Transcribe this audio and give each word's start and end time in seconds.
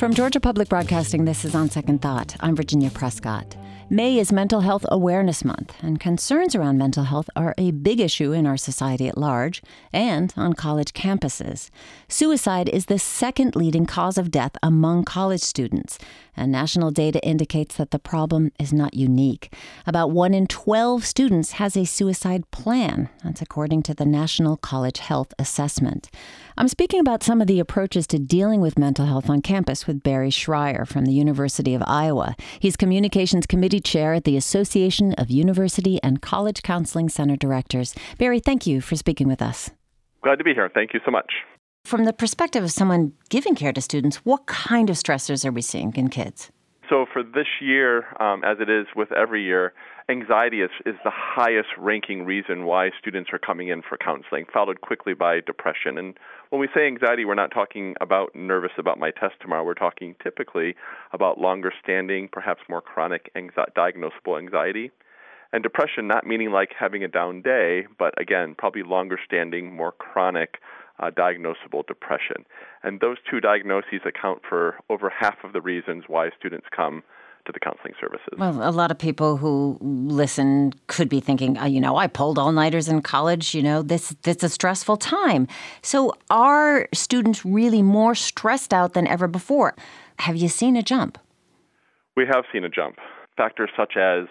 From 0.00 0.14
Georgia 0.14 0.40
Public 0.40 0.70
Broadcasting, 0.70 1.26
this 1.26 1.44
is 1.44 1.54
On 1.54 1.68
Second 1.68 2.00
Thought. 2.00 2.34
I'm 2.40 2.56
Virginia 2.56 2.88
Prescott. 2.88 3.54
May 3.90 4.18
is 4.18 4.32
Mental 4.32 4.62
Health 4.62 4.86
Awareness 4.88 5.44
Month, 5.44 5.74
and 5.82 6.00
concerns 6.00 6.54
around 6.54 6.78
mental 6.78 7.04
health 7.04 7.28
are 7.36 7.54
a 7.58 7.72
big 7.72 8.00
issue 8.00 8.32
in 8.32 8.46
our 8.46 8.56
society 8.56 9.08
at 9.08 9.18
large 9.18 9.62
and 9.92 10.32
on 10.38 10.54
college 10.54 10.94
campuses. 10.94 11.68
Suicide 12.08 12.70
is 12.70 12.86
the 12.86 12.98
second 12.98 13.54
leading 13.54 13.84
cause 13.84 14.16
of 14.16 14.30
death 14.30 14.52
among 14.62 15.04
college 15.04 15.42
students, 15.42 15.98
and 16.34 16.50
national 16.50 16.92
data 16.92 17.22
indicates 17.22 17.76
that 17.76 17.90
the 17.90 17.98
problem 17.98 18.52
is 18.58 18.72
not 18.72 18.94
unique. 18.94 19.52
About 19.86 20.12
1 20.12 20.32
in 20.32 20.46
12 20.46 21.04
students 21.04 21.52
has 21.52 21.76
a 21.76 21.84
suicide 21.84 22.50
plan. 22.52 23.10
That's 23.22 23.42
according 23.42 23.82
to 23.82 23.94
the 23.94 24.06
National 24.06 24.56
College 24.56 25.00
Health 25.00 25.34
Assessment. 25.38 26.08
I'm 26.60 26.68
speaking 26.68 27.00
about 27.00 27.22
some 27.22 27.40
of 27.40 27.46
the 27.46 27.58
approaches 27.58 28.06
to 28.08 28.18
dealing 28.18 28.60
with 28.60 28.78
mental 28.78 29.06
health 29.06 29.30
on 29.30 29.40
campus 29.40 29.86
with 29.86 30.02
Barry 30.02 30.28
Schreier 30.28 30.86
from 30.86 31.06
the 31.06 31.12
University 31.12 31.74
of 31.74 31.82
Iowa. 31.86 32.36
He's 32.58 32.76
Communications 32.76 33.46
Committee 33.46 33.80
Chair 33.80 34.12
at 34.12 34.24
the 34.24 34.36
Association 34.36 35.14
of 35.14 35.30
University 35.30 35.98
and 36.02 36.20
College 36.20 36.62
Counseling 36.62 37.08
Center 37.08 37.34
Directors. 37.34 37.94
Barry, 38.18 38.40
thank 38.40 38.66
you 38.66 38.82
for 38.82 38.94
speaking 38.94 39.26
with 39.26 39.40
us. 39.40 39.70
Glad 40.22 40.36
to 40.36 40.44
be 40.44 40.52
here. 40.52 40.68
Thank 40.68 40.92
you 40.92 41.00
so 41.02 41.10
much. 41.10 41.32
From 41.86 42.04
the 42.04 42.12
perspective 42.12 42.62
of 42.62 42.70
someone 42.70 43.14
giving 43.30 43.54
care 43.54 43.72
to 43.72 43.80
students, 43.80 44.16
what 44.16 44.44
kind 44.44 44.90
of 44.90 44.96
stressors 44.96 45.46
are 45.46 45.52
we 45.52 45.62
seeing 45.62 45.94
in 45.96 46.10
kids? 46.10 46.52
So, 46.90 47.06
for 47.10 47.22
this 47.22 47.46
year, 47.62 48.04
um, 48.22 48.44
as 48.44 48.58
it 48.60 48.68
is 48.68 48.84
with 48.94 49.12
every 49.12 49.42
year, 49.44 49.72
anxiety 50.10 50.60
is, 50.60 50.70
is 50.84 50.96
the 51.04 51.12
highest 51.12 51.68
ranking 51.78 52.24
reason 52.24 52.64
why 52.64 52.90
students 52.98 53.30
are 53.32 53.38
coming 53.38 53.68
in 53.68 53.82
for 53.82 53.96
counseling, 53.96 54.44
followed 54.52 54.80
quickly 54.80 55.14
by 55.14 55.40
depression. 55.40 55.96
And 55.96 56.18
when 56.50 56.60
we 56.60 56.68
say 56.74 56.86
anxiety, 56.86 57.24
we're 57.24 57.34
not 57.34 57.52
talking 57.52 57.94
about 58.00 58.34
nervous 58.34 58.72
about 58.76 58.98
my 58.98 59.10
test 59.10 59.34
tomorrow. 59.40 59.64
We're 59.64 59.74
talking 59.74 60.16
typically 60.22 60.74
about 61.12 61.38
longer 61.38 61.72
standing, 61.82 62.28
perhaps 62.30 62.62
more 62.68 62.82
chronic 62.82 63.32
diagnosable 63.34 64.38
anxiety. 64.38 64.90
And 65.52 65.62
depression, 65.62 66.06
not 66.06 66.26
meaning 66.26 66.50
like 66.50 66.70
having 66.78 67.02
a 67.02 67.08
down 67.08 67.42
day, 67.42 67.86
but 67.98 68.20
again, 68.20 68.54
probably 68.56 68.82
longer 68.82 69.18
standing, 69.24 69.74
more 69.74 69.92
chronic 69.92 70.58
uh, 70.98 71.10
diagnosable 71.10 71.86
depression. 71.86 72.44
And 72.82 73.00
those 73.00 73.16
two 73.28 73.40
diagnoses 73.40 74.02
account 74.04 74.42
for 74.48 74.76
over 74.88 75.10
half 75.10 75.42
of 75.44 75.52
the 75.52 75.60
reasons 75.60 76.04
why 76.06 76.30
students 76.38 76.66
come 76.74 77.02
to 77.46 77.52
the 77.52 77.60
counseling 77.60 77.94
services. 78.00 78.34
Well, 78.38 78.68
a 78.68 78.70
lot 78.70 78.90
of 78.90 78.98
people 78.98 79.36
who 79.36 79.78
listen 79.80 80.72
could 80.86 81.08
be 81.08 81.20
thinking, 81.20 81.58
uh, 81.58 81.66
you 81.66 81.80
know, 81.80 81.96
I 81.96 82.06
pulled 82.06 82.38
all 82.38 82.52
nighters 82.52 82.88
in 82.88 83.02
college. 83.02 83.54
You 83.54 83.62
know, 83.62 83.82
this 83.82 84.10
this 84.22 84.42
a 84.42 84.48
stressful 84.48 84.96
time. 84.98 85.48
So, 85.82 86.14
are 86.30 86.88
students 86.92 87.44
really 87.44 87.82
more 87.82 88.14
stressed 88.14 88.72
out 88.72 88.94
than 88.94 89.06
ever 89.06 89.28
before? 89.28 89.74
Have 90.20 90.36
you 90.36 90.48
seen 90.48 90.76
a 90.76 90.82
jump? 90.82 91.18
We 92.16 92.26
have 92.26 92.44
seen 92.52 92.64
a 92.64 92.68
jump. 92.68 92.96
Factors 93.36 93.70
such 93.76 93.96
as 93.96 94.26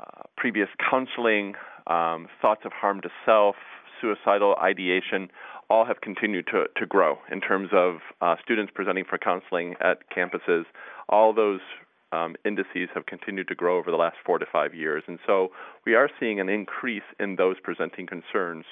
uh, 0.00 0.22
previous 0.36 0.68
counseling, 0.90 1.54
um, 1.86 2.26
thoughts 2.40 2.62
of 2.64 2.72
harm 2.72 3.00
to 3.02 3.08
self, 3.24 3.56
suicidal 4.00 4.56
ideation 4.56 5.30
all 5.70 5.84
have 5.86 6.02
continued 6.02 6.46
to, 6.48 6.64
to 6.76 6.84
grow 6.84 7.16
in 7.30 7.40
terms 7.40 7.70
of 7.72 7.96
uh, 8.20 8.36
students 8.42 8.70
presenting 8.74 9.04
for 9.08 9.16
counseling 9.16 9.74
at 9.80 9.98
campuses. 10.14 10.64
All 11.08 11.32
those 11.32 11.60
um, 12.12 12.36
indices 12.44 12.88
have 12.94 13.06
continued 13.06 13.48
to 13.48 13.54
grow 13.54 13.78
over 13.78 13.90
the 13.90 13.96
last 13.96 14.16
four 14.24 14.38
to 14.38 14.46
five 14.50 14.74
years. 14.74 15.02
And 15.06 15.18
so 15.26 15.48
we 15.86 15.94
are 15.94 16.08
seeing 16.20 16.40
an 16.40 16.48
increase 16.48 17.02
in 17.18 17.36
those 17.36 17.56
presenting 17.62 18.06
concerns. 18.06 18.64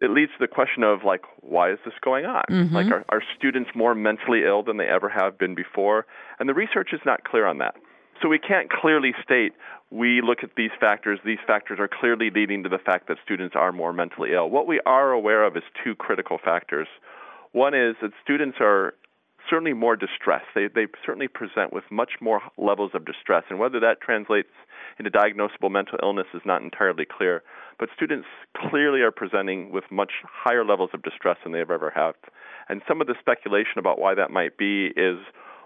It 0.00 0.10
leads 0.10 0.32
to 0.32 0.38
the 0.40 0.48
question 0.48 0.82
of, 0.82 1.04
like, 1.04 1.22
why 1.40 1.72
is 1.72 1.78
this 1.84 1.94
going 2.04 2.26
on? 2.26 2.44
Mm-hmm. 2.50 2.74
Like, 2.74 2.86
are, 2.92 3.04
are 3.08 3.22
students 3.38 3.70
more 3.74 3.94
mentally 3.94 4.44
ill 4.44 4.62
than 4.62 4.76
they 4.76 4.86
ever 4.86 5.08
have 5.08 5.38
been 5.38 5.54
before? 5.54 6.06
And 6.38 6.48
the 6.48 6.54
research 6.54 6.90
is 6.92 7.00
not 7.06 7.24
clear 7.24 7.46
on 7.46 7.58
that. 7.58 7.74
So 8.22 8.28
we 8.28 8.38
can't 8.38 8.70
clearly 8.70 9.12
state 9.22 9.52
we 9.90 10.20
look 10.20 10.38
at 10.42 10.50
these 10.56 10.70
factors, 10.80 11.20
these 11.24 11.38
factors 11.46 11.78
are 11.78 11.88
clearly 11.88 12.30
leading 12.34 12.62
to 12.64 12.68
the 12.68 12.78
fact 12.78 13.08
that 13.08 13.18
students 13.24 13.54
are 13.56 13.72
more 13.72 13.92
mentally 13.92 14.32
ill. 14.34 14.50
What 14.50 14.66
we 14.66 14.80
are 14.84 15.12
aware 15.12 15.44
of 15.44 15.56
is 15.56 15.62
two 15.84 15.94
critical 15.94 16.38
factors. 16.42 16.88
One 17.52 17.74
is 17.74 17.94
that 18.02 18.10
students 18.22 18.58
are 18.60 18.94
certainly 19.48 19.72
more 19.72 19.96
distressed. 19.96 20.46
They, 20.54 20.68
they 20.72 20.86
certainly 21.04 21.28
present 21.28 21.72
with 21.72 21.84
much 21.90 22.12
more 22.20 22.40
levels 22.56 22.92
of 22.94 23.04
distress, 23.04 23.44
and 23.50 23.58
whether 23.58 23.80
that 23.80 24.00
translates 24.00 24.50
into 24.98 25.10
diagnosable 25.10 25.70
mental 25.70 25.98
illness 26.02 26.26
is 26.34 26.42
not 26.44 26.62
entirely 26.62 27.06
clear. 27.06 27.42
But 27.78 27.90
students 27.94 28.26
clearly 28.56 29.00
are 29.02 29.10
presenting 29.10 29.70
with 29.70 29.84
much 29.90 30.12
higher 30.24 30.64
levels 30.64 30.90
of 30.94 31.02
distress 31.02 31.36
than 31.42 31.52
they've 31.52 31.70
ever 31.70 31.92
had. 31.94 32.12
And 32.68 32.82
some 32.88 33.00
of 33.00 33.06
the 33.06 33.14
speculation 33.20 33.78
about 33.78 33.98
why 33.98 34.14
that 34.14 34.30
might 34.30 34.56
be 34.56 34.86
is 34.96 35.18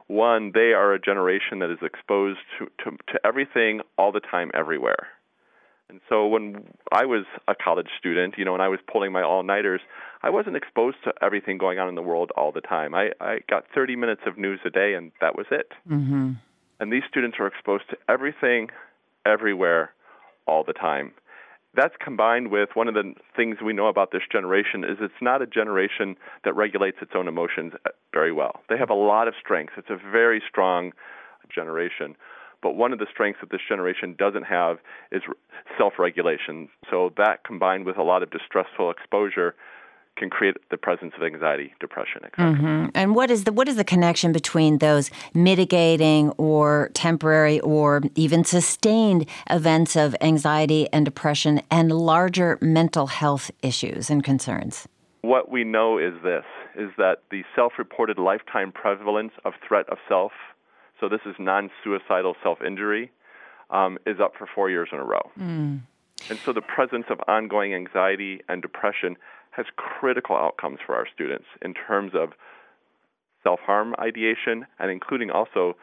one, 0.08 0.50
they 0.52 0.72
are 0.72 0.92
a 0.92 1.00
generation 1.00 1.60
that 1.60 1.70
is 1.70 1.78
exposed 1.82 2.40
to, 2.58 2.66
to, 2.84 2.96
to 3.12 3.20
everything 3.24 3.80
all 3.96 4.10
the 4.10 4.20
time, 4.20 4.50
everywhere. 4.54 5.06
And 5.90 6.00
so 6.08 6.26
when 6.26 6.64
I 6.92 7.04
was 7.04 7.24
a 7.48 7.54
college 7.54 7.88
student, 7.98 8.34
you 8.38 8.44
know, 8.44 8.54
and 8.54 8.62
I 8.62 8.68
was 8.68 8.78
pulling 8.90 9.12
my 9.12 9.22
all 9.22 9.42
nighters, 9.42 9.80
I 10.22 10.30
wasn't 10.30 10.56
exposed 10.56 10.98
to 11.04 11.12
everything 11.20 11.58
going 11.58 11.78
on 11.78 11.88
in 11.88 11.96
the 11.96 12.02
world 12.02 12.30
all 12.36 12.52
the 12.52 12.60
time. 12.60 12.94
I, 12.94 13.10
I 13.20 13.40
got 13.48 13.64
30 13.74 13.96
minutes 13.96 14.22
of 14.26 14.38
news 14.38 14.60
a 14.64 14.70
day, 14.70 14.94
and 14.94 15.10
that 15.20 15.36
was 15.36 15.46
it. 15.50 15.72
Mm-hmm. 15.90 16.32
And 16.78 16.92
these 16.92 17.02
students 17.08 17.38
are 17.40 17.46
exposed 17.46 17.84
to 17.90 17.96
everything, 18.08 18.68
everywhere, 19.26 19.92
all 20.46 20.64
the 20.64 20.72
time 20.72 21.12
that's 21.74 21.94
combined 22.02 22.50
with 22.50 22.70
one 22.74 22.88
of 22.88 22.94
the 22.94 23.14
things 23.36 23.58
we 23.64 23.72
know 23.72 23.86
about 23.86 24.10
this 24.12 24.22
generation 24.30 24.82
is 24.84 24.98
it's 25.00 25.14
not 25.20 25.40
a 25.40 25.46
generation 25.46 26.16
that 26.44 26.54
regulates 26.56 26.98
its 27.00 27.12
own 27.14 27.28
emotions 27.28 27.72
uh, 27.86 27.90
very 28.12 28.32
well. 28.32 28.60
They 28.68 28.76
have 28.76 28.90
a 28.90 28.94
lot 28.94 29.28
of 29.28 29.34
strengths. 29.40 29.74
It's 29.76 29.90
a 29.90 29.96
very 29.96 30.42
strong 30.48 30.92
generation. 31.54 32.16
But 32.62 32.76
one 32.76 32.92
of 32.92 32.98
the 32.98 33.06
strengths 33.10 33.40
that 33.40 33.50
this 33.50 33.60
generation 33.66 34.14
doesn't 34.18 34.44
have 34.44 34.78
is 35.10 35.22
self-regulation. 35.78 36.68
So 36.90 37.12
that 37.16 37.44
combined 37.44 37.86
with 37.86 37.96
a 37.96 38.02
lot 38.02 38.22
of 38.22 38.30
distressful 38.30 38.90
exposure 38.90 39.54
can 40.16 40.28
create 40.28 40.56
the 40.70 40.76
presence 40.76 41.14
of 41.16 41.22
anxiety, 41.22 41.72
depression, 41.80 42.22
etc. 42.24 42.52
Mm-hmm. 42.52 42.86
And 42.94 43.14
what 43.14 43.30
is 43.30 43.44
the 43.44 43.52
what 43.52 43.68
is 43.68 43.76
the 43.76 43.84
connection 43.84 44.32
between 44.32 44.78
those 44.78 45.10
mitigating 45.32 46.30
or 46.32 46.90
temporary 46.92 47.58
or 47.60 48.02
even 48.14 48.44
sustained 48.44 49.26
events 49.48 49.96
of 49.96 50.14
anxiety 50.20 50.88
and 50.92 51.04
depression 51.04 51.62
and 51.70 51.90
larger 51.90 52.58
mental 52.60 53.06
health 53.06 53.50
issues 53.62 54.10
and 54.10 54.22
concerns? 54.22 54.86
What 55.22 55.50
we 55.50 55.64
know 55.64 55.98
is 55.98 56.12
this 56.22 56.44
is 56.76 56.90
that 56.98 57.22
the 57.30 57.42
self-reported 57.56 58.18
lifetime 58.18 58.72
prevalence 58.72 59.32
of 59.44 59.54
threat 59.66 59.88
of 59.88 59.98
self, 60.08 60.32
so 61.00 61.08
this 61.08 61.20
is 61.26 61.34
non-suicidal 61.38 62.36
self-injury, 62.42 63.10
um, 63.70 63.98
is 64.06 64.20
up 64.20 64.32
for 64.36 64.46
four 64.54 64.70
years 64.70 64.90
in 64.92 64.98
a 64.98 65.04
row. 65.04 65.30
Mm. 65.38 65.80
And 66.28 66.38
so 66.38 66.52
the 66.52 66.60
presence 66.60 67.06
of 67.08 67.18
ongoing 67.26 67.74
anxiety 67.74 68.40
and 68.48 68.60
depression 68.60 69.16
has 69.52 69.66
critical 69.76 70.36
outcomes 70.36 70.78
for 70.84 70.94
our 70.94 71.06
students 71.12 71.46
in 71.62 71.74
terms 71.74 72.12
of 72.14 72.32
self 73.42 73.60
harm 73.60 73.94
ideation 73.98 74.66
and 74.78 74.90
including 74.90 75.30
also 75.30 75.76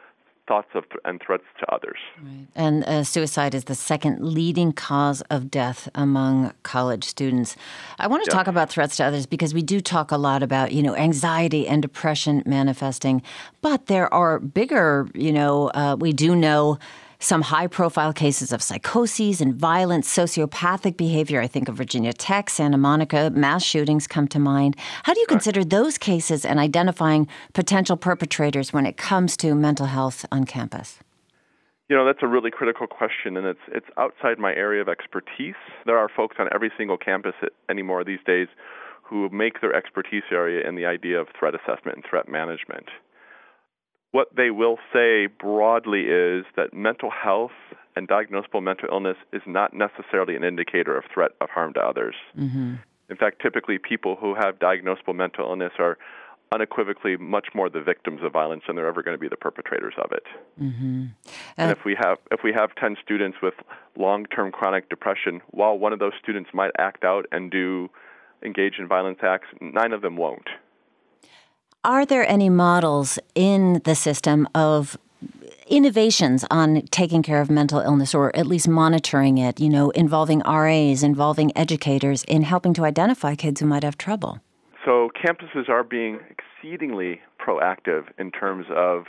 thoughts 0.48 0.68
of 0.74 0.88
th- 0.88 1.00
and 1.04 1.20
threats 1.24 1.44
to 1.60 1.64
others. 1.74 1.98
Right. 2.22 2.46
And 2.56 2.82
uh, 2.84 3.04
suicide 3.04 3.54
is 3.54 3.64
the 3.64 3.74
second 3.74 4.20
leading 4.24 4.72
cause 4.72 5.20
of 5.30 5.50
death 5.50 5.88
among 5.94 6.52
college 6.62 7.04
students. 7.04 7.54
I 7.98 8.06
want 8.06 8.24
to 8.24 8.30
Yes. 8.30 8.34
talk 8.36 8.46
about 8.46 8.70
threats 8.70 8.96
to 8.96 9.04
others 9.04 9.26
because 9.26 9.52
we 9.54 9.62
do 9.62 9.80
talk 9.80 10.10
a 10.10 10.16
lot 10.16 10.42
about, 10.42 10.72
you 10.72 10.82
know, 10.82 10.96
anxiety 10.96 11.68
and 11.68 11.82
depression 11.82 12.42
manifesting, 12.46 13.22
but 13.60 13.86
there 13.86 14.12
are 14.12 14.38
bigger, 14.38 15.06
you 15.14 15.32
know, 15.32 15.68
uh, 15.74 15.96
we 16.00 16.12
do 16.12 16.34
know 16.34 16.78
some 17.18 17.42
high 17.42 17.66
profile 17.66 18.12
cases 18.12 18.52
of 18.52 18.62
psychoses 18.62 19.40
and 19.40 19.54
violent 19.54 20.04
sociopathic 20.04 20.96
behavior. 20.96 21.40
I 21.40 21.46
think 21.46 21.68
of 21.68 21.76
Virginia 21.76 22.12
Tech, 22.12 22.48
Santa 22.48 22.78
Monica, 22.78 23.30
mass 23.30 23.64
shootings 23.64 24.06
come 24.06 24.28
to 24.28 24.38
mind. 24.38 24.76
How 25.02 25.14
do 25.14 25.20
you 25.20 25.26
consider 25.26 25.64
those 25.64 25.98
cases 25.98 26.44
and 26.44 26.60
identifying 26.60 27.26
potential 27.54 27.96
perpetrators 27.96 28.72
when 28.72 28.86
it 28.86 28.96
comes 28.96 29.36
to 29.38 29.54
mental 29.54 29.86
health 29.86 30.24
on 30.30 30.44
campus? 30.44 30.98
You 31.88 31.96
know, 31.96 32.04
that's 32.04 32.22
a 32.22 32.26
really 32.26 32.50
critical 32.50 32.86
question, 32.86 33.36
and 33.38 33.46
it's 33.46 33.60
it's 33.68 33.86
outside 33.96 34.38
my 34.38 34.52
area 34.52 34.82
of 34.82 34.88
expertise. 34.88 35.54
There 35.86 35.96
are 35.96 36.08
folks 36.14 36.36
on 36.38 36.48
every 36.54 36.70
single 36.76 36.98
campus 36.98 37.32
anymore 37.70 38.04
these 38.04 38.18
days 38.26 38.48
who 39.02 39.30
make 39.30 39.62
their 39.62 39.74
expertise 39.74 40.24
area 40.30 40.68
in 40.68 40.74
the 40.74 40.84
idea 40.84 41.18
of 41.18 41.28
threat 41.38 41.54
assessment 41.54 41.96
and 41.96 42.04
threat 42.08 42.28
management. 42.28 42.88
What 44.12 44.28
they 44.34 44.50
will 44.50 44.78
say 44.92 45.26
broadly 45.26 46.02
is 46.02 46.44
that 46.56 46.72
mental 46.72 47.10
health 47.10 47.52
and 47.94 48.08
diagnosable 48.08 48.62
mental 48.62 48.88
illness 48.90 49.16
is 49.32 49.42
not 49.46 49.74
necessarily 49.74 50.34
an 50.34 50.44
indicator 50.44 50.96
of 50.96 51.04
threat 51.12 51.32
of 51.40 51.50
harm 51.50 51.74
to 51.74 51.80
others. 51.80 52.14
Mm-hmm. 52.38 52.74
In 53.10 53.16
fact, 53.16 53.42
typically 53.42 53.78
people 53.78 54.16
who 54.16 54.34
have 54.34 54.58
diagnosable 54.58 55.14
mental 55.14 55.46
illness 55.46 55.72
are 55.78 55.98
unequivocally 56.52 57.16
much 57.16 57.48
more 57.54 57.68
the 57.68 57.80
victims 57.80 58.20
of 58.22 58.32
violence 58.32 58.62
than 58.66 58.76
they're 58.76 58.86
ever 58.86 59.02
going 59.02 59.14
to 59.14 59.20
be 59.20 59.28
the 59.28 59.36
perpetrators 59.36 59.94
of 60.02 60.12
it. 60.12 60.24
Mm-hmm. 60.60 61.06
Uh, 61.26 61.30
and 61.58 61.70
if 61.70 61.84
we 61.84 61.94
have 61.98 62.18
if 62.30 62.40
we 62.42 62.52
have 62.52 62.74
10 62.76 62.96
students 63.02 63.38
with 63.42 63.54
long-term 63.96 64.52
chronic 64.52 64.88
depression, 64.88 65.42
while 65.50 65.78
one 65.78 65.92
of 65.92 65.98
those 65.98 66.12
students 66.22 66.50
might 66.54 66.70
act 66.78 67.04
out 67.04 67.26
and 67.32 67.50
do 67.50 67.90
engage 68.42 68.74
in 68.78 68.88
violence 68.88 69.18
acts, 69.22 69.48
nine 69.60 69.92
of 69.92 70.00
them 70.00 70.16
won't. 70.16 70.48
Are 71.84 72.04
there 72.04 72.28
any 72.28 72.50
models 72.50 73.20
in 73.36 73.80
the 73.84 73.94
system 73.94 74.48
of 74.52 74.98
innovations 75.68 76.44
on 76.50 76.82
taking 76.90 77.22
care 77.22 77.40
of 77.40 77.50
mental 77.50 77.78
illness 77.78 78.14
or 78.14 78.34
at 78.34 78.46
least 78.46 78.68
monitoring 78.68 79.38
it, 79.38 79.60
you 79.60 79.68
know, 79.68 79.90
involving 79.90 80.40
RAs, 80.40 81.04
involving 81.04 81.56
educators 81.56 82.24
in 82.24 82.42
helping 82.42 82.74
to 82.74 82.84
identify 82.84 83.36
kids 83.36 83.60
who 83.60 83.66
might 83.66 83.84
have 83.84 83.96
trouble? 83.96 84.40
So 84.84 85.10
campuses 85.24 85.68
are 85.68 85.84
being 85.84 86.18
exceedingly 86.30 87.20
proactive 87.38 88.06
in 88.18 88.32
terms 88.32 88.66
of 88.74 89.04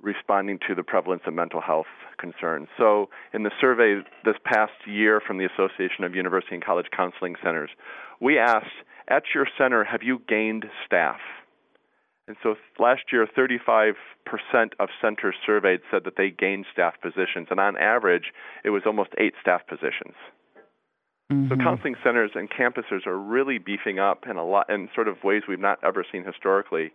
responding 0.00 0.58
to 0.66 0.74
the 0.74 0.82
prevalence 0.82 1.22
of 1.26 1.34
mental 1.34 1.60
health 1.60 1.86
concerns. 2.18 2.66
So, 2.76 3.08
in 3.32 3.44
the 3.44 3.52
survey 3.60 4.02
this 4.24 4.34
past 4.44 4.72
year 4.86 5.20
from 5.24 5.38
the 5.38 5.44
Association 5.44 6.02
of 6.02 6.16
University 6.16 6.56
and 6.56 6.64
College 6.64 6.86
Counseling 6.96 7.36
Centers, 7.42 7.70
we 8.20 8.38
asked, 8.38 8.66
at 9.08 9.22
your 9.34 9.46
center, 9.56 9.84
have 9.84 10.02
you 10.02 10.20
gained 10.28 10.64
staff? 10.84 11.20
And 12.28 12.36
so 12.42 12.54
last 12.78 13.02
year, 13.12 13.26
35% 13.26 13.94
of 14.78 14.88
centers 15.00 15.34
surveyed 15.44 15.80
said 15.90 16.04
that 16.04 16.14
they 16.16 16.30
gained 16.30 16.66
staff 16.72 16.94
positions, 17.02 17.48
and 17.50 17.58
on 17.58 17.76
average, 17.76 18.32
it 18.64 18.70
was 18.70 18.82
almost 18.86 19.10
eight 19.18 19.34
staff 19.40 19.66
positions. 19.66 20.14
Mm-hmm. 21.32 21.48
So 21.48 21.56
counseling 21.56 21.96
centers 22.04 22.32
and 22.34 22.48
campuses 22.48 23.06
are 23.06 23.18
really 23.18 23.58
beefing 23.58 23.98
up 23.98 24.24
in 24.28 24.36
a 24.36 24.44
lot 24.44 24.70
in 24.70 24.88
sort 24.94 25.08
of 25.08 25.24
ways 25.24 25.42
we've 25.48 25.58
not 25.58 25.78
ever 25.82 26.04
seen 26.10 26.24
historically 26.24 26.92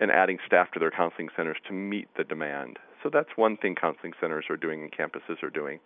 in 0.00 0.10
adding 0.10 0.38
staff 0.46 0.70
to 0.72 0.80
their 0.80 0.90
counseling 0.90 1.28
centers 1.36 1.56
to 1.68 1.72
meet 1.72 2.08
the 2.16 2.24
demand. 2.24 2.78
So 3.02 3.10
that's 3.12 3.28
one 3.36 3.56
thing 3.56 3.74
counseling 3.74 4.12
centers 4.20 4.46
are 4.50 4.56
doing 4.56 4.82
and 4.82 4.90
campuses 4.90 5.42
are 5.42 5.50
doing. 5.50 5.78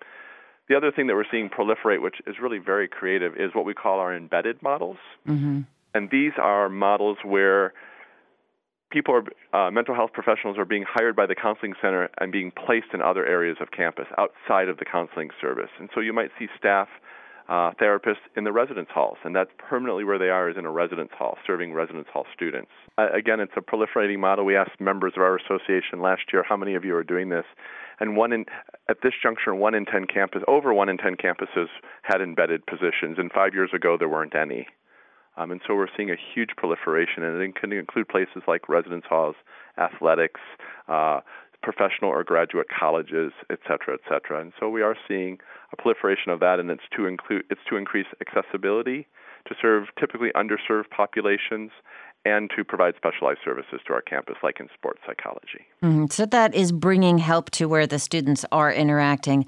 The 0.68 0.76
other 0.76 0.92
thing 0.92 1.08
that 1.08 1.14
we're 1.14 1.24
seeing 1.30 1.48
proliferate, 1.48 2.02
which 2.02 2.16
is 2.26 2.36
really 2.40 2.58
very 2.58 2.88
creative, 2.88 3.34
is 3.34 3.54
what 3.54 3.64
we 3.64 3.74
call 3.74 3.98
our 3.98 4.14
embedded 4.14 4.62
models. 4.62 4.98
Mm-hmm. 5.26 5.62
And 5.94 6.10
these 6.10 6.32
are 6.40 6.68
models 6.68 7.18
where 7.24 7.72
people 8.90 9.14
are 9.14 9.24
uh, 9.58 9.70
mental 9.70 9.94
health 9.94 10.12
professionals 10.12 10.58
are 10.58 10.64
being 10.64 10.84
hired 10.88 11.16
by 11.16 11.26
the 11.26 11.34
counseling 11.34 11.74
center 11.80 12.08
and 12.18 12.32
being 12.32 12.50
placed 12.50 12.88
in 12.94 13.02
other 13.02 13.26
areas 13.26 13.56
of 13.60 13.70
campus 13.70 14.06
outside 14.18 14.68
of 14.68 14.78
the 14.78 14.84
counseling 14.84 15.30
service. 15.40 15.70
And 15.78 15.88
so 15.94 16.00
you 16.00 16.12
might 16.12 16.30
see 16.38 16.46
staff 16.56 16.88
uh, 17.48 17.72
therapists 17.80 18.24
in 18.36 18.44
the 18.44 18.52
residence 18.52 18.88
halls, 18.92 19.16
and 19.24 19.34
that's 19.34 19.50
permanently 19.56 20.04
where 20.04 20.18
they 20.18 20.28
are 20.28 20.50
is 20.50 20.56
in 20.58 20.66
a 20.66 20.70
residence 20.70 21.10
hall, 21.16 21.38
serving 21.46 21.72
residence 21.72 22.06
hall 22.12 22.26
students. 22.34 22.70
Uh, 22.98 23.08
again, 23.14 23.40
it's 23.40 23.52
a 23.56 23.60
proliferating 23.60 24.18
model. 24.18 24.44
We 24.44 24.54
asked 24.54 24.78
members 24.80 25.14
of 25.16 25.22
our 25.22 25.36
association 25.36 26.02
last 26.02 26.24
year, 26.30 26.44
how 26.46 26.58
many 26.58 26.74
of 26.74 26.84
you 26.84 26.94
are 26.94 27.04
doing 27.04 27.30
this? 27.30 27.46
And 28.00 28.16
one 28.16 28.32
in 28.32 28.44
at 28.88 28.98
this 29.02 29.14
juncture, 29.22 29.54
one 29.54 29.74
in 29.74 29.86
ten 29.86 30.06
campus, 30.06 30.42
over 30.46 30.74
one 30.74 30.88
in 30.88 30.98
ten 30.98 31.16
campuses 31.16 31.68
had 32.02 32.20
embedded 32.20 32.66
positions, 32.66 33.16
and 33.18 33.32
five 33.32 33.54
years 33.54 33.70
ago 33.74 33.96
there 33.98 34.08
weren't 34.10 34.34
any. 34.34 34.66
Um, 35.38 35.52
and 35.52 35.60
so 35.66 35.74
we're 35.74 35.86
seeing 35.96 36.10
a 36.10 36.16
huge 36.34 36.50
proliferation, 36.56 37.22
and 37.22 37.40
it 37.40 37.54
can 37.54 37.72
include 37.72 38.08
places 38.08 38.42
like 38.46 38.68
residence 38.68 39.04
halls, 39.08 39.36
athletics, 39.78 40.40
uh, 40.88 41.20
professional 41.62 42.10
or 42.10 42.24
graduate 42.24 42.66
colleges, 42.68 43.32
et 43.50 43.58
cetera, 43.62 43.94
et 43.94 44.00
cetera. 44.08 44.40
And 44.40 44.52
so 44.58 44.68
we 44.68 44.82
are 44.82 44.96
seeing 45.06 45.38
a 45.72 45.76
proliferation 45.76 46.30
of 46.32 46.40
that, 46.40 46.58
and 46.60 46.70
it's 46.70 46.88
to 46.96 47.06
include 47.06 47.44
it's 47.50 47.60
to 47.70 47.76
increase 47.76 48.06
accessibility 48.20 49.06
to 49.46 49.54
serve 49.60 49.84
typically 49.98 50.30
underserved 50.34 50.90
populations 50.90 51.70
and 52.24 52.50
to 52.56 52.64
provide 52.64 52.94
specialized 52.96 53.38
services 53.44 53.80
to 53.86 53.92
our 53.92 54.02
campus, 54.02 54.36
like 54.42 54.60
in 54.60 54.68
sports 54.74 55.00
psychology. 55.06 55.62
Mm-hmm. 55.82 56.06
So 56.06 56.26
that 56.26 56.54
is 56.54 56.72
bringing 56.72 57.18
help 57.18 57.50
to 57.52 57.66
where 57.66 57.86
the 57.86 57.98
students 57.98 58.44
are 58.50 58.72
interacting. 58.72 59.46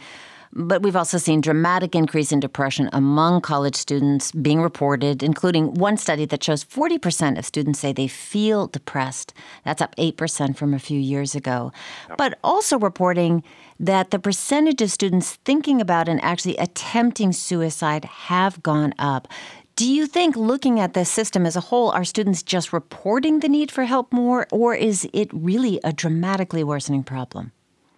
But 0.53 0.83
we've 0.83 0.97
also 0.97 1.17
seen 1.17 1.41
dramatic 1.41 1.95
increase 1.95 2.33
in 2.33 2.41
depression 2.41 2.91
among 2.93 3.41
college 3.41 3.77
students 3.77 4.33
being 4.33 4.61
reported, 4.61 5.23
including 5.23 5.75
one 5.75 5.97
study 5.97 6.25
that 6.27 6.43
shows 6.43 6.65
40% 6.65 7.39
of 7.39 7.47
students 7.47 7.79
say 7.79 7.93
they 7.93 8.09
feel 8.09 8.67
depressed. 8.67 9.33
That's 9.65 9.81
up 9.81 9.95
8% 9.97 10.57
from 10.57 10.75
a 10.75 10.81
few 10.81 10.99
years 10.99 11.37
ago. 11.37 11.71
But 12.19 12.39
also 12.43 12.79
reporting 12.79 13.45
that 13.79 14.11
the 14.11 14.19
percentage 14.19 14.83
of 14.83 14.91
students 14.91 15.37
thinking 15.45 15.81
about 15.81 16.09
and 16.09 16.23
actually 16.23 16.57
attempting 16.57 17.33
suicide 17.33 18.05
have 18.05 18.61
gone 18.63 18.93
up. 18.99 19.29
Do 19.77 19.91
you 19.91 20.07
think, 20.07 20.37
looking 20.37 20.81
at 20.81 20.95
the 20.95 21.05
system 21.05 21.47
as 21.47 21.57
a 21.57 21.61
whole, 21.61 21.91
are 21.93 22.05
students 22.05 22.43
just 22.43 22.73
reporting 22.73 23.39
the 23.39 23.49
need 23.49 23.71
for 23.71 23.85
help 23.85 24.13
more, 24.13 24.47
or 24.51 24.75
is 24.75 25.09
it 25.13 25.31
really 25.33 25.81
a 25.85 25.93
dramatically 25.93 26.65
worsening 26.65 27.05
problem? 27.05 27.53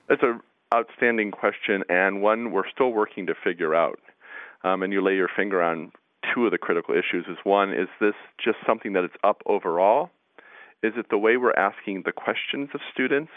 It's 0.08 0.22
a 0.22 0.38
outstanding 0.72 1.30
question 1.30 1.82
and 1.88 2.22
one 2.22 2.50
we're 2.52 2.68
still 2.68 2.90
working 2.90 3.26
to 3.26 3.34
figure 3.34 3.74
out. 3.74 3.98
Um, 4.64 4.82
and 4.82 4.92
you 4.92 5.02
lay 5.02 5.14
your 5.14 5.30
finger 5.34 5.62
on 5.62 5.92
two 6.34 6.46
of 6.46 6.52
the 6.52 6.58
critical 6.58 6.94
issues. 6.94 7.26
Is 7.28 7.36
one, 7.44 7.72
is 7.72 7.88
this 8.00 8.14
just 8.42 8.58
something 8.66 8.92
that 8.94 9.04
is 9.04 9.10
up 9.24 9.42
overall? 9.46 10.10
Is 10.82 10.94
it 10.96 11.06
the 11.10 11.18
way 11.18 11.36
we're 11.36 11.52
asking 11.52 12.02
the 12.04 12.12
questions 12.12 12.70
of 12.74 12.80
students? 12.92 13.32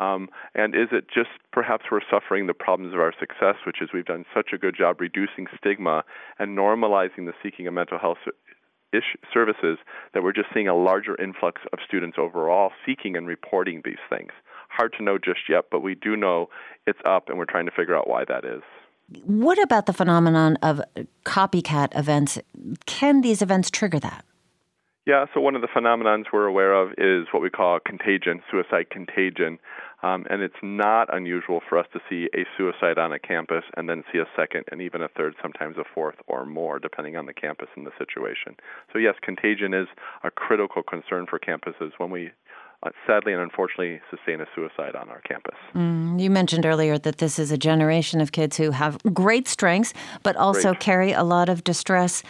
Um, 0.00 0.28
and 0.54 0.74
is 0.74 0.88
it 0.90 1.06
just 1.12 1.30
perhaps 1.52 1.84
we're 1.90 2.00
suffering 2.10 2.46
the 2.46 2.54
problems 2.54 2.92
of 2.92 3.00
our 3.00 3.12
success, 3.18 3.56
which 3.66 3.80
is 3.80 3.90
we've 3.94 4.04
done 4.04 4.24
such 4.34 4.50
a 4.52 4.58
good 4.58 4.76
job 4.76 5.00
reducing 5.00 5.46
stigma 5.56 6.04
and 6.38 6.58
normalizing 6.58 7.26
the 7.26 7.34
seeking 7.42 7.66
of 7.66 7.74
mental 7.74 7.98
health 7.98 8.18
services 9.32 9.78
that 10.12 10.22
we're 10.22 10.32
just 10.32 10.48
seeing 10.52 10.68
a 10.68 10.74
larger 10.74 11.20
influx 11.20 11.62
of 11.72 11.78
students 11.86 12.16
overall 12.18 12.72
seeking 12.84 13.16
and 13.16 13.26
reporting 13.26 13.82
these 13.84 14.02
things. 14.10 14.32
Hard 14.72 14.94
to 14.98 15.04
know 15.04 15.18
just 15.18 15.40
yet, 15.48 15.66
but 15.70 15.80
we 15.80 15.94
do 15.94 16.16
know 16.16 16.48
it's 16.86 16.98
up, 17.04 17.28
and 17.28 17.38
we're 17.38 17.44
trying 17.44 17.66
to 17.66 17.72
figure 17.72 17.96
out 17.96 18.08
why 18.08 18.24
that 18.24 18.44
is. 18.44 18.62
What 19.24 19.62
about 19.62 19.86
the 19.86 19.92
phenomenon 19.92 20.56
of 20.62 20.80
copycat 21.24 21.96
events? 21.96 22.38
Can 22.86 23.20
these 23.20 23.42
events 23.42 23.70
trigger 23.70 24.00
that? 24.00 24.24
Yeah, 25.04 25.26
so 25.34 25.40
one 25.40 25.56
of 25.56 25.62
the 25.62 25.68
phenomenons 25.68 26.26
we're 26.32 26.46
aware 26.46 26.72
of 26.72 26.92
is 26.96 27.26
what 27.32 27.42
we 27.42 27.50
call 27.50 27.80
contagion, 27.84 28.40
suicide 28.50 28.88
contagion. 28.90 29.58
Um, 30.04 30.26
and 30.30 30.42
it's 30.42 30.54
not 30.62 31.14
unusual 31.14 31.60
for 31.68 31.78
us 31.78 31.86
to 31.92 32.00
see 32.08 32.28
a 32.34 32.44
suicide 32.56 32.98
on 32.98 33.12
a 33.12 33.20
campus 33.20 33.62
and 33.76 33.88
then 33.88 34.02
see 34.12 34.18
a 34.18 34.26
second 34.36 34.64
and 34.72 34.82
even 34.82 35.00
a 35.00 35.08
third, 35.08 35.34
sometimes 35.40 35.76
a 35.76 35.84
fourth 35.94 36.16
or 36.26 36.44
more, 36.44 36.80
depending 36.80 37.16
on 37.16 37.26
the 37.26 37.32
campus 37.32 37.68
and 37.76 37.86
the 37.86 37.92
situation. 37.98 38.56
So, 38.92 38.98
yes, 38.98 39.14
contagion 39.22 39.74
is 39.74 39.86
a 40.24 40.30
critical 40.30 40.82
concern 40.82 41.26
for 41.30 41.38
campuses 41.38 41.92
when 41.98 42.10
we 42.10 42.32
sadly 43.06 43.32
and 43.32 43.40
unfortunately 43.40 44.00
sustain 44.10 44.40
a 44.40 44.46
suicide 44.54 44.96
on 44.96 45.08
our 45.08 45.20
campus. 45.20 45.54
Mm, 45.74 46.20
you 46.20 46.30
mentioned 46.30 46.66
earlier 46.66 46.98
that 46.98 47.18
this 47.18 47.38
is 47.38 47.50
a 47.50 47.58
generation 47.58 48.20
of 48.20 48.32
kids 48.32 48.56
who 48.56 48.72
have 48.72 48.98
great 49.14 49.46
strengths, 49.46 49.94
but 50.22 50.36
also 50.36 50.70
great. 50.72 50.80
carry 50.80 51.12
a 51.12 51.22
lot 51.22 51.48
of 51.48 51.62
distress 51.64 52.22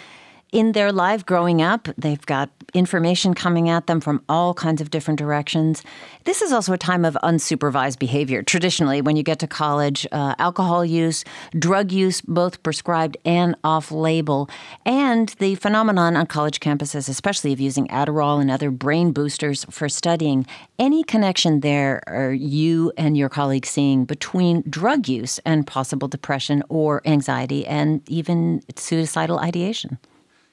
in 0.52 0.73
their 0.73 0.92
life 0.92 1.25
growing 1.25 1.62
up. 1.62 1.88
They've 1.97 2.25
got 2.26 2.50
information 2.75 3.35
coming 3.35 3.68
at 3.68 3.87
them 3.87 4.00
from 4.00 4.23
all 4.28 4.54
kinds 4.54 4.80
of 4.80 4.90
different 4.90 5.18
directions. 5.18 5.82
This 6.25 6.42
is 6.42 6.52
also 6.52 6.73
a 6.73 6.78
time 6.78 7.04
of 7.04 7.16
unsupervised 7.23 7.99
behavior. 7.99 8.42
Traditionally, 8.42 9.00
when 9.00 9.16
you 9.16 9.23
get 9.23 9.38
to 9.40 9.47
college, 9.47 10.06
uh, 10.12 10.35
alcohol 10.38 10.85
use, 10.85 11.25
drug 11.59 11.90
use, 11.90 12.21
both 12.21 12.62
prescribed 12.62 13.16
and 13.25 13.56
off 13.64 13.90
label, 13.90 14.49
and 14.85 15.30
the 15.38 15.54
phenomenon 15.56 16.16
on 16.16 16.26
college 16.26 16.61
campuses, 16.61 17.09
especially 17.09 17.52
of 17.52 17.61
using 17.61 17.88
Adderall 17.88 18.40
and 18.40 18.50
other 18.50 18.71
brain 18.71 19.12
boosters 19.12 19.64
for 19.71 19.88
studying. 19.88 20.47
Any 20.78 21.02
connection 21.02 21.61
there 21.61 22.02
are 22.06 22.32
you 22.32 22.92
and 22.97 23.16
your 23.16 23.28
colleagues 23.28 23.71
seeing 23.71 24.04
between 24.04 24.62
drug 24.68 25.09
use 25.09 25.40
and 25.44 25.66
possible 25.66 26.09
depression 26.09 26.62
or 26.68 27.02
anxiety 27.06 27.66
and 27.66 28.06
even 28.09 28.62
suicidal 28.76 29.38
ideation? 29.38 29.99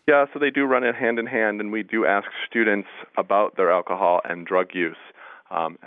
Yeah, 0.09 0.25
so 0.33 0.39
they 0.39 0.49
do 0.49 0.65
run 0.65 0.83
it 0.83 0.95
hand 0.95 1.19
in 1.19 1.27
hand, 1.27 1.61
and 1.61 1.71
we 1.71 1.83
do 1.83 2.03
ask 2.03 2.25
students 2.49 2.87
about 3.15 3.57
their 3.57 3.71
alcohol 3.71 4.21
and 4.27 4.43
drug 4.43 4.69
use. 4.73 4.97
Um, 5.51 5.77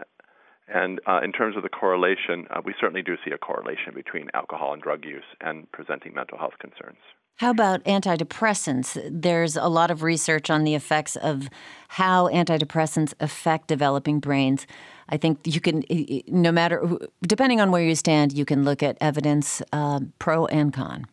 and 0.69 1.01
uh, 1.09 1.23
in 1.25 1.33
terms 1.33 1.57
of 1.57 1.65
the 1.65 1.69
correlation, 1.69 2.47
uh, 2.51 2.61
we 2.65 2.73
certainly 2.81 3.03
do 3.03 3.17
see 3.25 3.33
a 3.33 3.39
correlation 3.39 3.93
between 3.97 4.29
alcohol 4.33 4.75
and 4.75 4.81
drug 4.81 5.05
use 5.05 5.25
and 5.41 5.71
presenting 5.73 6.15
mental 6.15 6.39
health 6.39 6.53
concerns. 6.61 6.99
How 7.39 7.51
about 7.51 7.83
antidepressants? 7.83 8.97
There's 9.11 9.57
a 9.57 9.67
lot 9.67 9.91
of 9.91 10.05
research 10.05 10.51
on 10.51 10.63
the 10.63 10.77
effects 10.77 11.17
of 11.17 11.49
how 11.89 12.29
antidepressants 12.29 13.15
affect 13.19 13.67
developing 13.67 14.21
brains. 14.21 14.69
I 15.09 15.17
think 15.17 15.41
you 15.45 15.61
can, 15.61 15.83
no 16.29 16.53
matter, 16.53 16.81
depending 17.23 17.61
on 17.61 17.73
where 17.73 17.83
you 17.83 17.97
stand, 17.97 18.39
you 18.39 18.45
can 18.45 18.63
look 18.63 18.85
at 18.85 18.97
evidence 19.01 19.63
uh, 19.73 19.99
pro 20.21 20.47
and 20.47 20.73
con. 20.73 21.07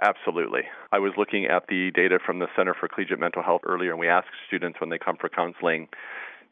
Absolutely. 0.00 0.62
I 0.92 0.98
was 0.98 1.12
looking 1.16 1.46
at 1.46 1.68
the 1.68 1.90
data 1.90 2.18
from 2.24 2.38
the 2.38 2.48
Center 2.54 2.74
for 2.78 2.86
Collegiate 2.86 3.18
Mental 3.18 3.42
Health 3.42 3.62
earlier, 3.64 3.92
and 3.92 3.98
we 3.98 4.08
asked 4.08 4.28
students 4.46 4.78
when 4.78 4.90
they 4.90 4.98
come 4.98 5.16
for 5.18 5.30
counseling, 5.30 5.88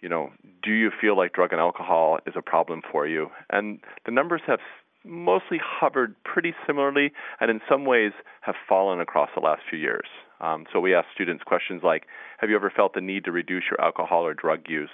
you 0.01 0.09
know, 0.09 0.31
do 0.63 0.73
you 0.73 0.91
feel 0.99 1.15
like 1.15 1.35
drug 1.35 1.53
and 1.53 1.61
alcohol 1.61 2.19
is 2.27 2.33
a 2.37 2.41
problem 2.41 2.81
for 2.91 3.07
you? 3.07 3.29
And 3.51 3.81
the 4.07 4.13
numbers 4.13 4.41
have 4.47 4.61
mostly 5.05 5.59
hovered 5.63 6.15
pretty 6.25 6.55
similarly 6.67 7.13
and 7.39 7.51
in 7.51 7.61
some 7.69 7.85
ways 7.85 8.13
have 8.41 8.55
fallen 8.67 8.99
across 8.99 9.29
the 9.35 9.43
last 9.43 9.61
few 9.69 9.79
years. 9.79 10.07
Um, 10.41 10.65
so 10.73 10.81
we 10.81 10.95
ask 10.95 11.07
students 11.15 11.45
questions 11.45 11.83
like, 11.85 12.05
have 12.39 12.49
you 12.49 12.57
ever 12.57 12.73
felt 12.75 12.95
the 12.95 13.01
need 13.03 13.25
to 13.25 13.33
reduce 13.33 13.65
your 13.71 13.81
alcohol 13.81 14.25
or 14.25 14.33
drug 14.33 14.61
use? 14.69 14.91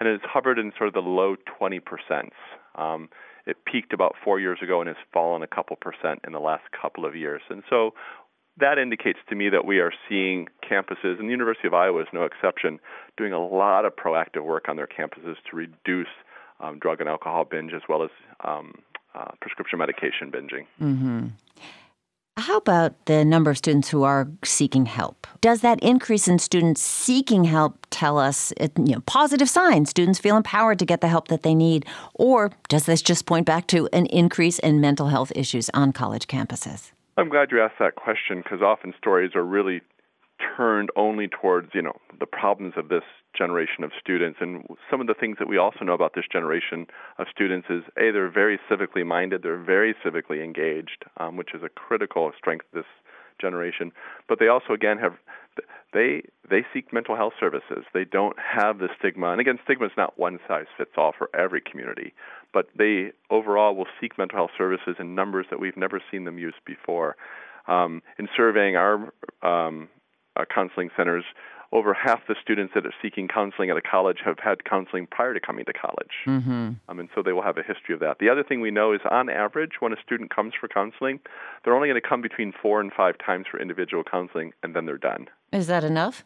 And 0.00 0.08
it's 0.08 0.24
hovered 0.26 0.58
in 0.58 0.72
sort 0.76 0.88
of 0.88 0.94
the 0.94 1.00
low 1.08 1.36
20%. 1.60 1.80
Um, 2.74 3.08
it 3.46 3.64
peaked 3.64 3.92
about 3.92 4.14
four 4.22 4.40
years 4.40 4.58
ago 4.60 4.80
and 4.80 4.88
has 4.88 4.96
fallen 5.12 5.42
a 5.42 5.46
couple 5.46 5.76
percent 5.76 6.20
in 6.26 6.32
the 6.32 6.40
last 6.40 6.64
couple 6.80 7.06
of 7.06 7.16
years. 7.16 7.42
And 7.48 7.62
so 7.70 7.92
that 8.60 8.78
indicates 8.78 9.18
to 9.28 9.34
me 9.34 9.48
that 9.48 9.64
we 9.64 9.78
are 9.80 9.92
seeing 10.08 10.48
campuses, 10.68 11.18
and 11.18 11.28
the 11.28 11.32
University 11.32 11.68
of 11.68 11.74
Iowa 11.74 12.00
is 12.02 12.08
no 12.12 12.24
exception, 12.24 12.78
doing 13.16 13.32
a 13.32 13.44
lot 13.44 13.84
of 13.84 13.94
proactive 13.96 14.44
work 14.44 14.68
on 14.68 14.76
their 14.76 14.86
campuses 14.86 15.36
to 15.50 15.56
reduce 15.56 16.08
um, 16.60 16.78
drug 16.78 17.00
and 17.00 17.08
alcohol 17.08 17.44
binge 17.44 17.72
as 17.72 17.82
well 17.88 18.02
as 18.02 18.10
um, 18.44 18.74
uh, 19.14 19.30
prescription 19.40 19.78
medication 19.78 20.30
binging. 20.30 20.66
Mm-hmm. 20.80 21.26
How 22.36 22.56
about 22.56 23.06
the 23.06 23.24
number 23.24 23.50
of 23.50 23.58
students 23.58 23.88
who 23.88 24.04
are 24.04 24.28
seeking 24.44 24.86
help? 24.86 25.26
Does 25.40 25.60
that 25.62 25.80
increase 25.80 26.28
in 26.28 26.38
students 26.38 26.80
seeking 26.80 27.42
help 27.42 27.84
tell 27.90 28.16
us 28.16 28.52
you 28.60 28.94
know, 28.94 29.00
positive 29.06 29.50
signs? 29.50 29.90
Students 29.90 30.20
feel 30.20 30.36
empowered 30.36 30.78
to 30.78 30.86
get 30.86 31.00
the 31.00 31.08
help 31.08 31.28
that 31.28 31.42
they 31.42 31.54
need? 31.54 31.84
Or 32.14 32.52
does 32.68 32.86
this 32.86 33.02
just 33.02 33.26
point 33.26 33.44
back 33.44 33.66
to 33.68 33.88
an 33.92 34.06
increase 34.06 34.60
in 34.60 34.80
mental 34.80 35.08
health 35.08 35.32
issues 35.34 35.68
on 35.74 35.92
college 35.92 36.28
campuses? 36.28 36.92
I'm 37.18 37.28
glad 37.28 37.50
you 37.50 37.60
asked 37.60 37.80
that 37.80 37.96
question 37.96 38.42
because 38.44 38.62
often 38.62 38.94
stories 38.96 39.32
are 39.34 39.44
really 39.44 39.80
turned 40.56 40.90
only 40.94 41.26
towards, 41.26 41.70
you 41.74 41.82
know, 41.82 41.96
the 42.20 42.26
problems 42.26 42.74
of 42.76 42.90
this 42.90 43.02
generation 43.36 43.82
of 43.82 43.90
students. 43.98 44.38
And 44.40 44.64
some 44.88 45.00
of 45.00 45.08
the 45.08 45.14
things 45.18 45.36
that 45.40 45.48
we 45.48 45.58
also 45.58 45.84
know 45.84 45.94
about 45.94 46.14
this 46.14 46.26
generation 46.30 46.86
of 47.18 47.26
students 47.28 47.66
is 47.70 47.82
A, 47.98 48.12
they're 48.12 48.30
very 48.30 48.60
civically 48.70 49.04
minded, 49.04 49.42
they're 49.42 49.60
very 49.60 49.96
civically 50.06 50.44
engaged, 50.44 51.06
um, 51.16 51.36
which 51.36 51.54
is 51.54 51.62
a 51.64 51.68
critical 51.68 52.30
strength 52.38 52.66
of 52.72 52.84
this 52.84 52.90
generation. 53.40 53.92
But 54.28 54.38
they 54.38 54.48
also, 54.48 54.72
again, 54.72 54.98
have 54.98 55.14
they 55.92 56.22
they 56.48 56.64
seek 56.72 56.92
mental 56.92 57.16
health 57.16 57.32
services. 57.38 57.84
They 57.94 58.04
don't 58.04 58.36
have 58.38 58.78
the 58.78 58.88
stigma, 58.98 59.30
and 59.30 59.40
again, 59.40 59.58
stigma 59.64 59.86
is 59.86 59.92
not 59.96 60.18
one 60.18 60.38
size 60.46 60.66
fits 60.76 60.92
all 60.96 61.12
for 61.16 61.30
every 61.34 61.60
community. 61.60 62.12
But 62.52 62.68
they 62.76 63.12
overall 63.30 63.74
will 63.74 63.86
seek 64.00 64.18
mental 64.18 64.38
health 64.38 64.50
services 64.56 64.96
in 64.98 65.14
numbers 65.14 65.46
that 65.50 65.60
we've 65.60 65.76
never 65.76 66.00
seen 66.10 66.24
them 66.24 66.38
use 66.38 66.54
before. 66.64 67.16
Um, 67.66 68.02
in 68.18 68.28
surveying 68.34 68.76
our 68.76 69.12
um, 69.42 69.88
uh, 70.36 70.44
counseling 70.52 70.90
centers, 70.96 71.24
over 71.70 71.92
half 71.92 72.20
the 72.26 72.34
students 72.40 72.72
that 72.74 72.86
are 72.86 72.94
seeking 73.02 73.28
counseling 73.28 73.68
at 73.70 73.76
a 73.76 73.82
college 73.82 74.18
have 74.24 74.38
had 74.38 74.64
counseling 74.64 75.06
prior 75.06 75.34
to 75.34 75.40
coming 75.40 75.64
to 75.66 75.72
college. 75.72 76.12
Mm-hmm. 76.26 76.70
Um, 76.88 76.98
and 76.98 77.08
so 77.14 77.22
they 77.22 77.32
will 77.32 77.42
have 77.42 77.58
a 77.58 77.62
history 77.62 77.94
of 77.94 78.00
that. 78.00 78.18
The 78.20 78.30
other 78.30 78.42
thing 78.42 78.60
we 78.60 78.70
know 78.70 78.92
is 78.92 79.00
on 79.10 79.28
average, 79.28 79.72
when 79.80 79.92
a 79.92 80.00
student 80.04 80.34
comes 80.34 80.54
for 80.58 80.68
counseling, 80.68 81.20
they're 81.64 81.74
only 81.74 81.88
going 81.88 82.00
to 82.00 82.08
come 82.08 82.22
between 82.22 82.52
four 82.62 82.80
and 82.80 82.90
five 82.92 83.16
times 83.24 83.46
for 83.50 83.60
individual 83.60 84.02
counseling, 84.02 84.52
and 84.62 84.74
then 84.74 84.86
they're 84.86 84.96
done. 84.96 85.28
Is 85.52 85.66
that 85.66 85.84
enough? 85.84 86.24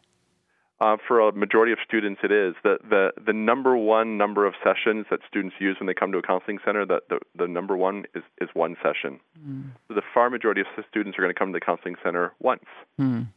Uh, 0.79 0.97
for 1.07 1.19
a 1.19 1.31
majority 1.31 1.71
of 1.71 1.77
students, 1.85 2.19
it 2.23 2.31
is. 2.31 2.55
The, 2.63 2.77
the, 2.89 3.11
the 3.25 3.31
number 3.31 3.77
one 3.77 4.17
number 4.17 4.45
of 4.45 4.53
sessions 4.63 5.05
that 5.11 5.19
students 5.29 5.55
use 5.59 5.77
when 5.79 5.87
they 5.87 5.93
come 5.93 6.11
to 6.11 6.17
a 6.17 6.21
counseling 6.21 6.59
center, 6.65 6.85
the, 6.85 6.99
the, 7.09 7.19
the 7.37 7.47
number 7.47 7.77
one 7.77 8.05
is, 8.15 8.23
is 8.41 8.49
one 8.53 8.75
session. 8.83 9.19
Mm. 9.39 9.71
So 9.87 9.93
the 9.93 10.01
far 10.13 10.29
majority 10.29 10.61
of 10.61 10.67
students 10.89 11.17
are 11.17 11.21
going 11.21 11.33
to 11.33 11.37
come 11.37 11.53
to 11.53 11.59
the 11.59 11.65
counseling 11.65 11.95
center 12.03 12.33
once. 12.39 12.65
Mm. 12.99 13.27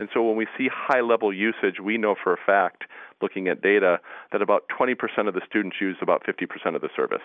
And 0.00 0.08
so 0.14 0.22
when 0.22 0.36
we 0.36 0.46
see 0.56 0.68
high 0.72 1.00
level 1.00 1.32
usage, 1.32 1.80
we 1.82 1.98
know 1.98 2.14
for 2.22 2.32
a 2.32 2.36
fact, 2.44 2.84
looking 3.20 3.48
at 3.48 3.60
data, 3.60 3.98
that 4.32 4.42
about 4.42 4.64
20% 4.78 4.94
of 5.26 5.34
the 5.34 5.40
students 5.46 5.76
use 5.80 5.96
about 6.00 6.24
50% 6.24 6.76
of 6.76 6.80
the 6.80 6.88
service. 6.94 7.22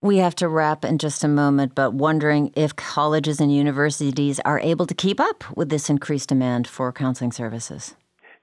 We 0.00 0.16
have 0.16 0.34
to 0.36 0.48
wrap 0.48 0.84
in 0.84 0.98
just 0.98 1.22
a 1.22 1.28
moment, 1.28 1.76
but 1.76 1.94
wondering 1.94 2.52
if 2.56 2.74
colleges 2.74 3.40
and 3.40 3.54
universities 3.54 4.40
are 4.44 4.58
able 4.58 4.84
to 4.86 4.94
keep 4.94 5.20
up 5.20 5.44
with 5.56 5.68
this 5.68 5.88
increased 5.88 6.28
demand 6.28 6.66
for 6.66 6.92
counseling 6.92 7.30
services. 7.30 7.94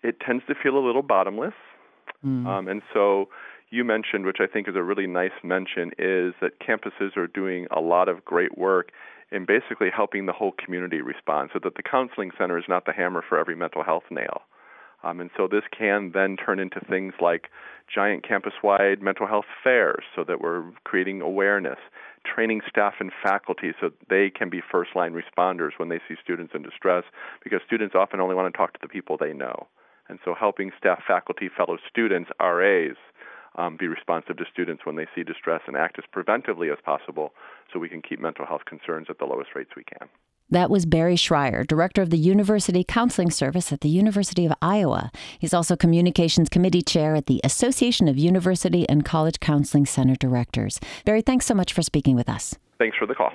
It 0.02 0.22
tends 0.26 0.46
to 0.48 0.56
feel 0.56 0.78
a 0.78 0.86
little 0.86 1.02
bottomless. 1.02 1.54
Mm. 2.26 2.46
Um, 2.46 2.68
and 2.70 2.82
so 2.94 3.28
you 3.72 3.84
mentioned, 3.84 4.26
which 4.26 4.38
I 4.40 4.48
think 4.48 4.70
is 4.70 4.76
a 4.78 4.84
really 4.84 5.06
nice 5.06 5.36
mention, 5.44 5.92
is 6.00 6.34
that 6.40 6.62
campuses 6.66 7.18
are 7.18 7.28
doing 7.28 7.68
a 7.76 7.82
lot 7.82 8.08
of 8.08 8.24
great 8.24 8.58
work 8.58 8.92
in 9.32 9.46
basically 9.46 9.90
helping 9.96 10.26
the 10.26 10.34
whole 10.34 10.54
community 10.64 11.02
respond 11.02 11.50
so 11.54 11.60
that 11.64 11.76
the 11.76 11.84
counseling 11.84 12.32
center 12.38 12.58
is 12.58 12.66
not 12.68 12.86
the 12.86 12.94
hammer 12.94 13.24
for 13.28 13.38
every 13.38 13.56
mental 13.56 13.84
health 13.84 14.06
nail. 14.10 14.42
Um, 15.04 15.22
and 15.22 15.30
so 15.38 15.48
this 15.48 15.64
can 15.78 16.12
then 16.14 16.36
turn 16.36 16.60
into 16.60 16.80
things 16.82 17.14
like 17.22 17.50
giant 17.94 18.28
campus 18.28 18.54
wide 18.62 19.02
mental 19.02 19.28
health 19.28 19.46
fairs 19.64 20.04
so 20.16 20.24
that 20.26 20.42
we're 20.42 20.64
creating 20.84 21.22
awareness, 21.22 21.80
training 22.26 22.62
staff 22.70 22.96
and 23.00 23.12
faculty 23.24 23.72
so 23.80 23.92
they 24.10 24.30
can 24.30 24.50
be 24.50 24.62
first 24.62 24.96
line 24.96 25.14
responders 25.14 25.72
when 25.78 25.90
they 25.90 26.00
see 26.08 26.16
students 26.22 26.54
in 26.54 26.64
distress 26.64 27.04
because 27.44 27.62
students 27.66 27.96
often 27.96 28.20
only 28.20 28.36
want 28.36 28.52
to 28.52 28.58
talk 28.58 28.74
to 28.74 28.80
the 28.82 28.90
people 28.90 29.18
they 29.18 29.34
know. 29.34 29.68
And 30.10 30.20
so 30.26 30.34
helping 30.38 30.72
staff, 30.78 31.02
faculty, 31.08 31.50
fellow 31.56 31.78
students, 31.90 32.30
RAs, 32.42 32.98
um, 33.56 33.78
be 33.78 33.88
responsive 33.88 34.38
to 34.38 34.46
students 34.52 34.86
when 34.86 34.96
they 34.96 35.08
see 35.16 35.24
distress 35.24 35.62
and 35.68 35.76
act 35.76 35.98
as 36.00 36.06
preventively 36.16 36.72
as 36.72 36.80
possible 36.84 37.34
so 37.72 37.80
we 37.80 37.90
can 37.90 38.02
keep 38.02 38.20
mental 38.20 38.46
health 38.46 38.66
concerns 38.66 39.08
at 39.10 39.20
the 39.20 39.26
lowest 39.26 39.50
rates 39.56 39.72
we 39.76 39.84
can. 39.84 40.08
That 40.52 40.72
was 40.72 40.88
Barry 40.88 41.16
Schreier, 41.16 41.66
director 41.66 42.02
of 42.02 42.10
the 42.10 42.18
University 42.18 42.84
Counseling 42.84 43.30
Service 43.30 43.72
at 43.72 43.82
the 43.82 43.90
University 43.90 44.48
of 44.48 44.54
Iowa. 44.64 45.12
He's 45.38 45.54
also 45.54 45.76
Communications 45.76 46.50
Committee 46.50 46.82
Chair 46.82 47.16
at 47.16 47.28
the 47.28 47.40
Association 47.44 48.08
of 48.08 48.18
University 48.18 48.90
and 48.90 49.06
College 49.06 49.40
Counseling 49.40 49.86
Center 49.86 50.16
Directors. 50.16 50.80
Barry, 51.06 51.22
thanks 51.22 51.46
so 51.46 51.54
much 51.54 51.72
for 51.72 51.84
speaking 51.84 52.16
with 52.16 52.28
us. 52.28 52.56
Thanks 52.80 52.98
for 52.98 53.06
the 53.06 53.14
call. 53.14 53.32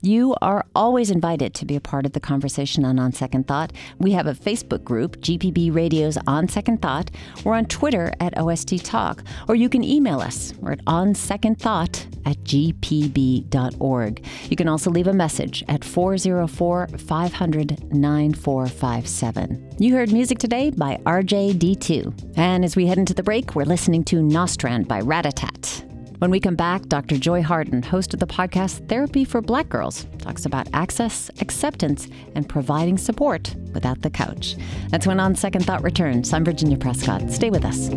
You 0.00 0.36
are 0.40 0.64
always 0.76 1.10
invited 1.10 1.54
to 1.54 1.64
be 1.64 1.74
a 1.74 1.80
part 1.80 2.06
of 2.06 2.12
the 2.12 2.20
conversation 2.20 2.84
on 2.84 3.00
On 3.00 3.12
Second 3.12 3.48
Thought. 3.48 3.72
We 3.98 4.12
have 4.12 4.28
a 4.28 4.32
Facebook 4.32 4.84
group, 4.84 5.16
GPB 5.16 5.74
Radio's 5.74 6.16
On 6.24 6.46
Second 6.46 6.80
Thought. 6.80 7.10
We're 7.44 7.56
on 7.56 7.66
Twitter 7.66 8.12
at 8.20 8.38
OST 8.38 8.84
Talk, 8.84 9.24
or 9.48 9.56
you 9.56 9.68
can 9.68 9.82
email 9.82 10.20
us. 10.20 10.54
We're 10.60 10.72
at 10.72 10.84
onsecondthought 10.84 12.06
at 12.26 12.36
gpb.org. 12.44 14.24
You 14.48 14.56
can 14.56 14.68
also 14.68 14.90
leave 14.90 15.08
a 15.08 15.12
message 15.12 15.64
at 15.66 15.84
404 15.84 16.88
500 16.96 17.92
9457. 17.92 19.76
You 19.80 19.94
heard 19.94 20.12
music 20.12 20.38
today 20.38 20.70
by 20.70 20.98
RJD2. 21.06 22.36
And 22.38 22.64
as 22.64 22.76
we 22.76 22.86
head 22.86 22.98
into 22.98 23.14
the 23.14 23.24
break, 23.24 23.56
we're 23.56 23.64
listening 23.64 24.04
to 24.04 24.22
Nostrand 24.22 24.86
by 24.86 25.00
Ratatat. 25.00 25.87
When 26.18 26.32
we 26.32 26.40
come 26.40 26.56
back, 26.56 26.82
Dr. 26.86 27.16
Joy 27.16 27.42
Harden, 27.42 27.80
host 27.80 28.12
of 28.12 28.18
the 28.18 28.26
podcast 28.26 28.88
Therapy 28.88 29.24
for 29.24 29.40
Black 29.40 29.68
Girls, 29.68 30.04
talks 30.18 30.46
about 30.46 30.66
access, 30.72 31.30
acceptance, 31.40 32.08
and 32.34 32.48
providing 32.48 32.98
support 32.98 33.54
without 33.72 34.02
the 34.02 34.10
couch. 34.10 34.56
That's 34.88 35.06
when 35.06 35.20
On 35.20 35.36
Second 35.36 35.64
Thought 35.64 35.84
returns. 35.84 36.32
I'm 36.32 36.44
Virginia 36.44 36.76
Prescott. 36.76 37.30
Stay 37.30 37.50
with 37.50 37.64
us. 37.64 37.88